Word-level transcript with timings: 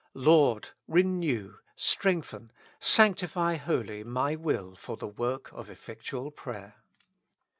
Lord! 0.15 0.69
renew, 0.87 1.57
strengthen, 1.75 2.51
sanctify 2.79 3.57
wholly 3.57 4.03
my 4.03 4.35
will 4.35 4.75
for 4.75 4.97
the 4.97 5.05
work 5.05 5.53
of 5.53 5.69
effectual 5.69 6.31
prayer. 6.31 6.77